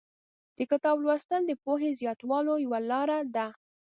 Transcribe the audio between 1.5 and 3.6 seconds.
پوهې زیاتولو یوه لاره ده.